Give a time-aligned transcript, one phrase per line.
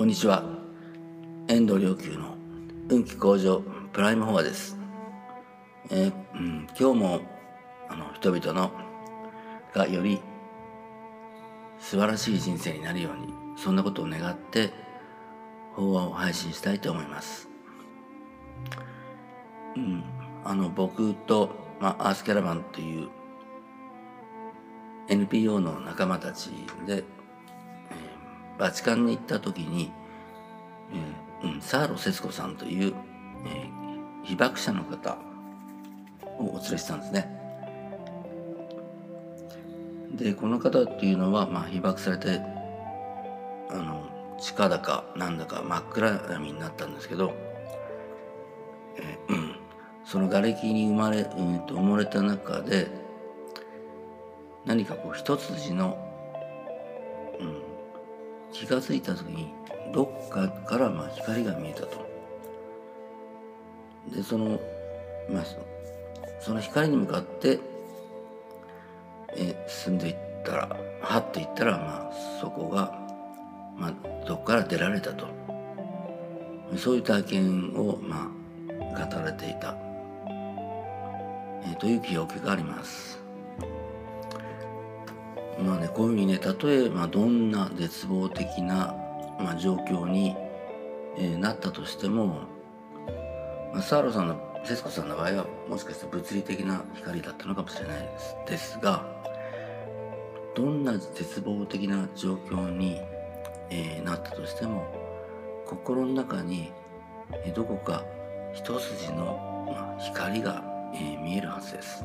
[0.00, 0.42] こんにちは。
[1.46, 2.34] 遠藤良久の
[2.88, 3.60] 運気向上
[3.92, 4.78] プライムフォアです、
[5.90, 7.20] えーうん、今日も
[7.86, 8.72] あの人々の
[9.74, 10.22] がより
[11.78, 14.72] 素晴らしい人生になるようにそんなことを願って
[15.74, 17.50] 法話を配信したいと思います、
[19.76, 20.02] うん、
[20.46, 23.10] あの僕と、まあ、アースキャラバンという
[25.10, 26.48] NPO の仲間たち
[26.86, 27.04] で
[28.60, 29.90] バチカンに行った時に、
[31.42, 32.94] えーうん、サーロ節子さんという、
[33.46, 35.16] えー、被爆者の方
[36.38, 37.36] をお連れしたんですね。
[40.14, 42.42] でこの方っていうのは、まあ、被爆されて
[43.70, 47.32] あの地下だかなんだか真っ暗闇になったんですけど、
[48.98, 49.56] えー、うん、
[50.04, 52.88] その瓦礫に生まれ、うん、と埋もれた中で
[54.66, 55.96] 何かこう一筋の
[57.40, 57.69] うん
[58.52, 59.52] 気が付いた時に
[59.92, 62.08] どっかからまあ光が見えたと。
[64.14, 64.60] でその
[65.30, 65.44] まあ
[66.40, 67.60] その光に向かって
[69.36, 72.98] え進んでいったらはっていったらまあそこが
[73.76, 75.26] まあどこから出られたと
[76.76, 79.76] そういう体験をまあ語られていた、
[81.64, 83.19] えという記憶があります。
[85.62, 88.94] まあねこういうふうにねたとえ、まあ、どんな絶望的な、
[89.38, 90.34] まあ、状況に、
[91.16, 92.40] えー、なったとしても、
[93.72, 99.04] まあ、サーロさんの節子さんの場合はもしかして物理的な光だったのかもしれないですですが
[100.54, 103.00] どんな絶望的な状況に、
[103.70, 104.84] えー、なったとしても
[105.66, 106.72] 心の中に、
[107.44, 108.04] えー、どこか
[108.52, 112.04] 一筋の、まあ、光が、えー、見えるはずです。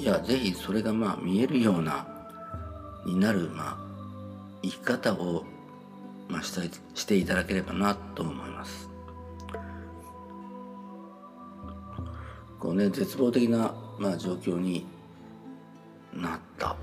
[0.00, 2.06] いやぜひそれがまあ見えるような
[3.04, 3.78] になるまあ
[4.62, 5.44] 生き方を
[6.26, 6.62] まあした
[6.94, 8.88] していただければなと思います。
[12.58, 14.86] こうね絶望的なまあ状況に
[16.14, 16.76] なった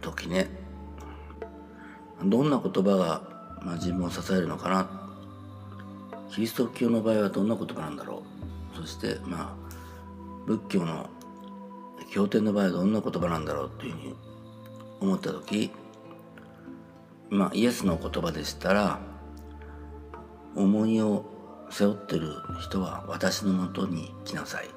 [0.00, 0.48] 時ね
[2.24, 3.22] どんな言葉が
[3.62, 5.10] まあ自分を支えるのかな。
[6.30, 8.22] キリスト教の場合はどんな言葉なんだろ
[8.72, 8.76] う。
[8.78, 11.10] そしてまあ仏教の
[12.10, 13.66] 経典の場合はどんな言葉なんだろう？
[13.68, 14.14] っていうふうに
[15.00, 15.70] 思った時
[17.30, 19.00] まあイエスの言葉でしたら
[20.56, 21.24] 重荷を
[21.70, 24.68] 背負ってる人は私のもとに来なさい。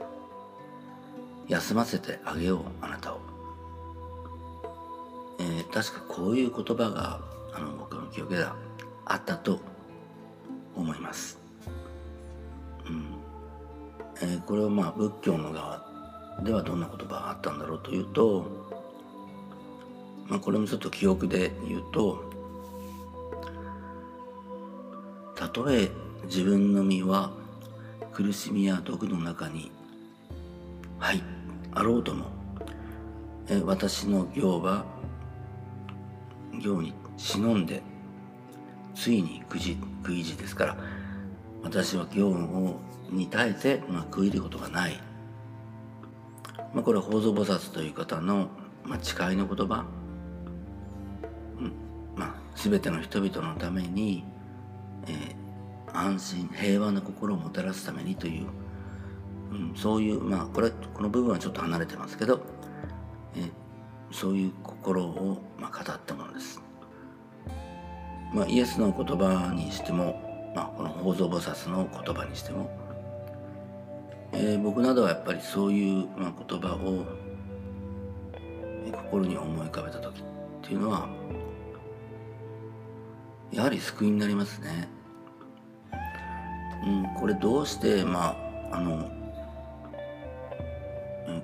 [1.49, 3.19] 休ませてあげようあなたを、
[5.39, 7.19] えー、確かこういう言葉が
[7.53, 8.55] あの僕の記憶では
[9.05, 9.59] あったと
[10.73, 11.37] 思います、
[12.87, 13.05] うん。
[14.21, 15.85] えー、これはまあ仏教の側
[16.41, 18.45] ではどんな言葉があったんだろうというと、
[20.27, 22.23] まあ、これもちょっと記憶で言うと
[25.35, 25.89] たとえ
[26.25, 27.31] 自分の身は
[28.11, 29.71] 苦しみや毒の中に
[30.99, 31.23] はい
[31.71, 32.25] あろうとも
[33.47, 34.85] え私の行は
[36.61, 37.81] 行に忍んで
[38.95, 40.77] ついにくじ食い地ですから
[41.63, 42.79] 私は行を
[43.09, 44.99] に耐えて、まあ、食い入ることがない。
[46.73, 48.49] まあ、これは法蔵菩薩という方の、
[48.83, 49.85] まあ、誓いの言葉、
[51.59, 51.73] うん
[52.15, 54.23] まあ、全ての人々のために、
[55.07, 58.47] えー、安心平和な心をもたらすためにという、
[59.51, 62.41] うん、そういうまあこれこの部分はちょっと離れてますけど、
[63.35, 63.51] えー、
[64.11, 66.61] そういう心を、まあ、語ったものです。
[68.33, 72.71] まあ、イエスの言葉にしても、まあ、この法蔵菩薩の言葉にしても
[74.35, 77.05] えー、僕などはやっぱりそういう、まあ、言葉を、
[78.91, 80.23] 心に思い浮かべた時っ
[80.61, 81.07] ていうのは
[83.51, 84.87] やはり救いになりますね。
[86.85, 88.35] うん、これどうしてま
[88.71, 89.09] ああの、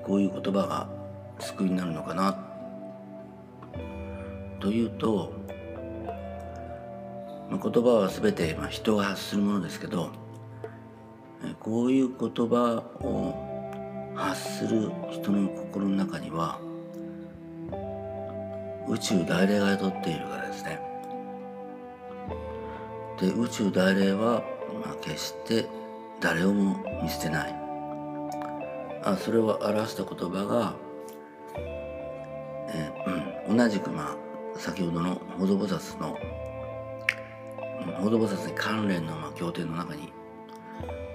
[0.04, 0.90] こういう言葉が
[1.40, 2.38] 救いになるのかな
[4.60, 5.32] というと、
[7.50, 10.12] まあ、言葉は全て、まあ、人が発するものですけど
[11.60, 13.50] こういう言葉を
[14.16, 16.60] 発する人の心の中には
[18.88, 20.80] 宇宙大霊が宿っているからですね。
[23.20, 24.44] で宇宙大霊は、
[24.84, 25.68] まあ、決して
[26.20, 27.56] 誰をも見捨てない。
[29.04, 30.74] あそれを表した言葉が、
[32.70, 34.16] えー、うん、同じくま
[34.56, 36.18] あ先ほどの法蔵菩薩の
[37.98, 40.12] 法蔵菩薩に関連のまあ経典の中に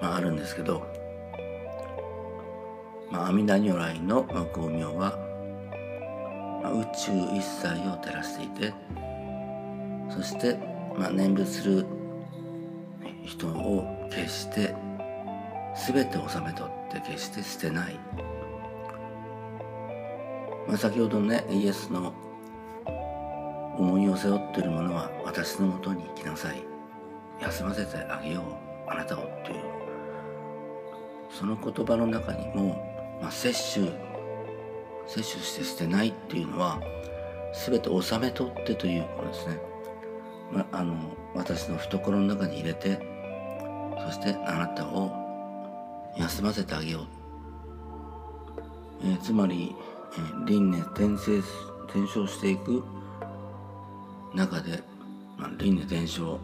[0.05, 0.87] まあ、あるんですけど、
[3.11, 4.23] まあ、阿弥陀如来の
[4.53, 5.17] 光明は、
[6.63, 8.75] まあ、宇宙一切を照らしていて
[10.11, 10.59] そして
[10.99, 11.87] まあ、念仏する
[13.25, 14.75] 人を決して
[15.89, 17.99] 全て収めとって決して捨てない、
[20.69, 22.13] まあ、先ほどねイエスの
[23.79, 26.63] 重荷を背負っている者は私のもとに来なさい。
[27.41, 29.84] 休ませてあげようあなたをっていう
[31.35, 33.93] その言葉の中にも、まあ、摂取
[35.07, 36.81] 摂取して捨てないっていうのは
[37.67, 39.59] 全て収め取ってということですね、
[40.53, 40.95] まあ、あの
[41.35, 42.99] 私の懐の中に入れて
[44.07, 45.13] そしてあなたを
[46.17, 47.07] 休ませてあげよう、
[49.03, 49.75] えー、つまり、
[50.17, 51.39] えー、輪廻転生
[51.89, 52.85] 転生していく
[54.35, 54.83] 中で、
[55.37, 56.39] まあ、輪廻転生、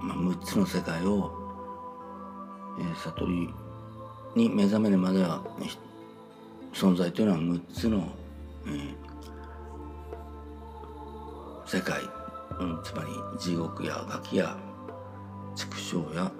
[0.00, 1.32] まあ、6つの世界を、
[2.78, 3.61] えー、悟り
[4.34, 5.42] に目覚めるまでは
[6.72, 8.08] 存在というのは6つの、
[8.66, 8.96] えー、
[11.66, 12.00] 世界、
[12.58, 14.56] うん、つまり地獄やガキや
[15.54, 16.32] 畜生や、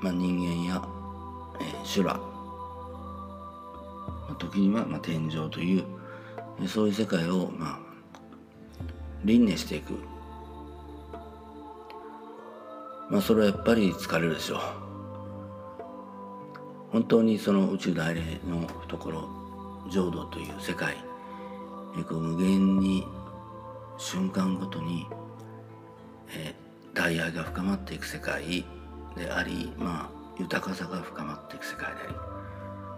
[0.00, 0.82] まあ、人間や、
[1.60, 2.20] えー、修羅、ま
[4.30, 5.84] あ、時には、まあ、天井という、
[6.60, 7.78] えー、そういう世界を、まあ、
[9.24, 9.94] 輪廻していく。
[13.10, 14.89] まあそれはやっぱり疲れるでしょう。
[16.92, 19.28] 本当にその宇宙大霊のところ
[19.90, 20.96] 浄土という世界
[22.08, 23.06] こう無限に
[23.98, 25.06] 瞬間ごとに、
[26.34, 26.54] え、
[26.94, 28.64] 大愛が深まっていく世界
[29.16, 32.14] でありまあ豊かさが深まっていく世界であり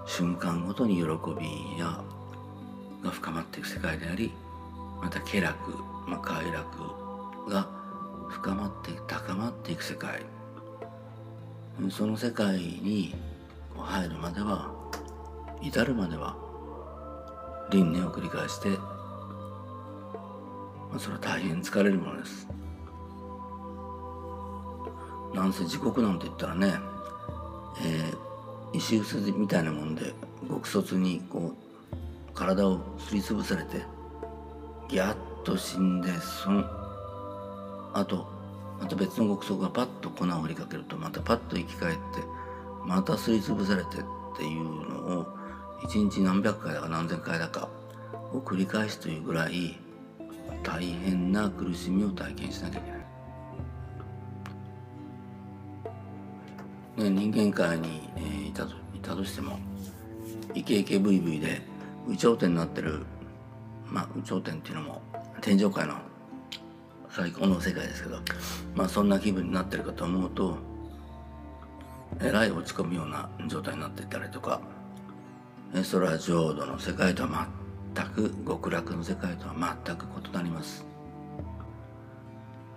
[0.06, 2.02] 瞬間ごとに喜びや
[3.02, 4.32] が深まっていく世界であり
[5.00, 5.72] また気楽、
[6.06, 7.68] まあ、快楽が
[8.28, 10.22] 深まって高まっていく世界。
[11.90, 13.14] その世界に
[13.82, 14.72] 入るまでは
[15.60, 16.36] 至るまでは
[17.70, 18.78] 輪廻を繰り返して、ま
[20.96, 22.48] あ、それは大変疲れるものです。
[25.34, 26.74] なんせ地獄なんて言ったらね、
[27.82, 30.12] えー、石臼みたいなもんで
[30.48, 33.82] 極卒にこう体をすりつぶされて
[34.88, 36.64] ギャッと死んでその
[37.94, 38.26] あと
[38.80, 42.00] また別の極速がパッと粉を振りかけるとまたパッと生き返って
[42.84, 44.00] またすりつぶされてっ
[44.36, 45.26] ていうのを
[45.84, 47.68] 一日何百回だか何千回だか
[48.32, 49.78] を繰り返すというぐらい
[50.62, 53.02] 大変な苦しみを体験しなきゃいけない。
[56.94, 58.02] ね、人間界に、
[58.48, 59.58] いたといたとしても
[60.54, 61.62] イケイケブイブイで
[62.06, 63.06] 有頂天になってる
[63.86, 65.02] まあ有頂天っていうのも
[65.40, 65.94] 天上界の
[67.08, 68.18] 最高の世界ですけど
[68.74, 70.58] まあそんな気分になってるかと思うと
[72.20, 74.60] えらい落ち込むような状態になっていたりとか
[75.82, 77.48] それは浄土の世界とは
[77.94, 80.84] 全く極楽の世界とは全く異なります。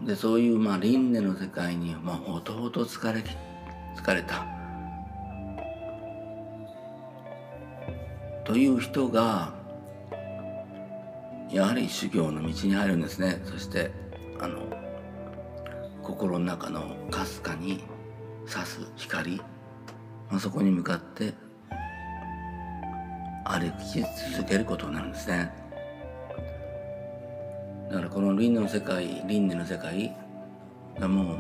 [0.01, 3.23] でそういうまあ輪廻の世界にまあほとほと疲れ
[3.95, 4.45] 疲れた。
[8.45, 9.53] という人が
[11.49, 13.41] やはり修行の道に入るんですね。
[13.45, 13.91] そして
[14.39, 14.59] あの
[16.03, 17.83] 心の中のかすかに
[18.47, 19.38] 差す光、
[20.30, 21.33] まあ、そこに向かって
[23.44, 24.01] 歩き
[24.33, 25.51] 続けることになるんですね。
[27.89, 30.15] だからこの輪廻の世界輪廻の世界
[31.00, 31.38] がもう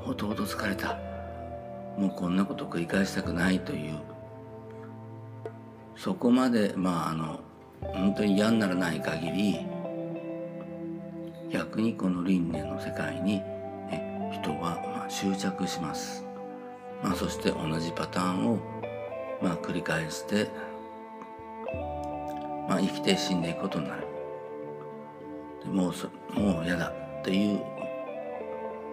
[0.00, 0.98] ほとほと疲れた。
[1.98, 3.98] もうこんなこと繰り返したくないという。
[5.96, 7.40] そこまでまああの
[7.80, 9.58] 本当に嫌にならない限り
[11.50, 13.42] 逆にこの輪廻の世界に
[14.32, 16.24] 人は執着します、
[17.02, 18.58] まあ、そして同じパターンを
[19.42, 20.48] まあ繰り返して、
[22.68, 24.06] まあ、生きて死んでいくことになる。
[25.64, 26.08] でもうそ
[26.38, 27.60] もう嫌だっていう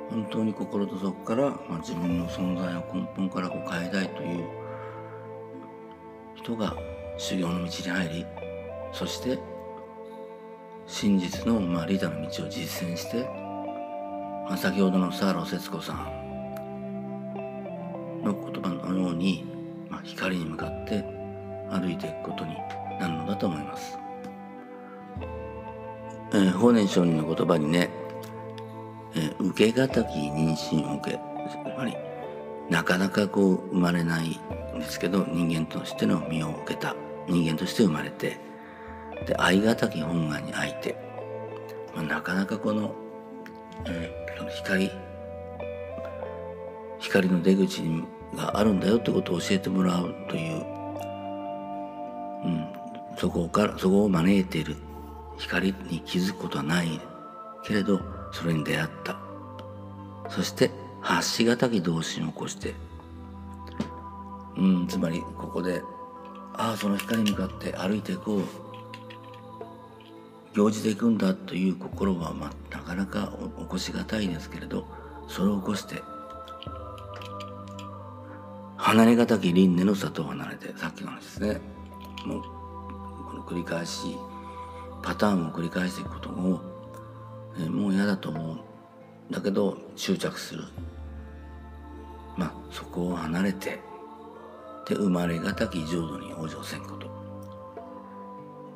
[0.09, 4.45] 本当に心と底から、まあ、自分の存在を根本からこう変えたいという
[6.35, 6.75] 人が
[7.17, 8.25] 修行の道に入り
[8.91, 9.39] そして
[10.87, 13.29] 真実の、まあ、リーダーの道を実践して、
[14.57, 16.21] 先ほどのサーロ節子さん
[18.23, 19.45] の言葉のように、
[19.89, 21.03] まあ、光に向かって
[21.69, 22.55] 歩いていくことに
[22.99, 23.97] なるのだと思います。
[26.33, 27.89] えー、法然上人の言葉にね、
[29.15, 31.19] えー、受けがたき妊娠を受け
[31.49, 31.95] つまり
[32.69, 34.39] なかなかこう生まれない
[34.75, 36.95] んですけど人間としての身を受けた
[37.27, 38.37] 人間として生まれて
[39.27, 40.95] で愛がたき本願に愛て、
[41.93, 42.95] まあ、なかなかこの、
[43.85, 44.91] えー、光
[46.99, 47.81] 光の出口
[48.35, 50.65] があるんだよってことを教えてもらうという、
[52.45, 52.67] うん、
[53.17, 54.75] そこからそこを招いている。
[55.37, 57.01] 光に気づくことはない
[57.63, 57.99] けれど
[58.31, 59.17] それに出会った。
[60.29, 60.69] そして
[61.01, 62.75] 発しがたき同心を起こして。
[64.57, 65.81] うんつまりここで
[66.53, 68.70] ああその光に向かって歩いていこう。
[70.53, 74.85] 行じていくんだという心は、まあ、なかなか起こしがたいですけれど
[75.27, 76.01] それを起こして
[78.81, 81.61] 離れがたき輪廻の里を離れてさっきの話ですね。
[82.25, 84.17] もうこの繰り返し
[85.03, 86.59] パターンを繰り返していくことを、
[87.59, 88.59] えもう嫌だと思う。
[89.31, 90.63] だけど執着する。
[92.35, 93.79] まあそこを離れて
[94.87, 97.20] で生まれがたき浄土に往生せんこと。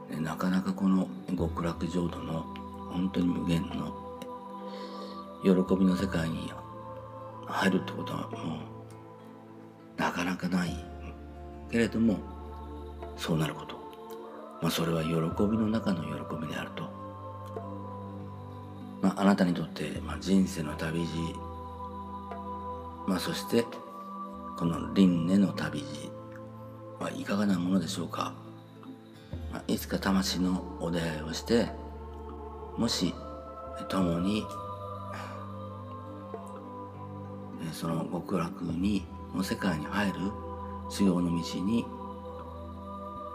[0.10, 1.08] なかなかこの
[1.38, 2.42] 極楽浄土の
[2.92, 3.94] 本当に無限の
[5.44, 6.52] 喜びの世界に
[7.46, 8.60] 入るってことはも
[9.98, 10.76] うなかなかない
[11.72, 12.18] けれども
[13.18, 13.76] そうなること、
[14.62, 16.84] まあ、それは喜びの中の喜びであると、
[19.02, 21.36] まあ、あなたにとって、まあ、人生の旅路、
[23.08, 23.64] まあ、そして
[24.58, 26.16] この輪廻の旅路。
[27.00, 28.34] はいかがなものでしょうか。
[29.68, 31.68] いつか魂のお出会いをして
[32.78, 33.14] もし
[33.90, 34.46] 共に
[37.72, 40.14] その極楽にの世界に入る
[40.90, 41.86] 修行の道に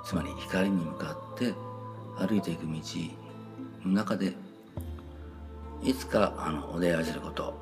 [0.04, 1.54] つまり光に向かって
[2.16, 2.70] 歩いていく道
[3.84, 4.34] の中で
[5.82, 7.54] いつかあのお出会いすること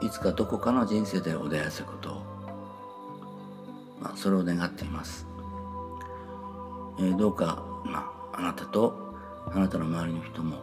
[0.00, 2.38] いつかどこかの人生でお出会いすること
[4.00, 5.26] まあ、それを願っています。
[7.00, 9.14] え、どうか、まあ、あなたと
[9.46, 10.56] あなたの周りの人も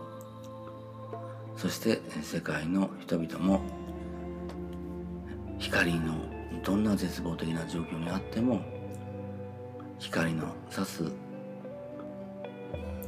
[1.55, 3.61] そして世界の人々も
[5.57, 6.15] 光の
[6.63, 8.61] どんな絶望的な状況にあっても
[9.97, 11.05] 光の差す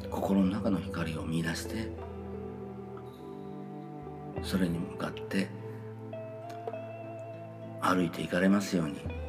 [0.09, 1.91] 心の中の光を見出して
[4.41, 5.49] それに向かって
[7.81, 9.26] 歩いていかれますように。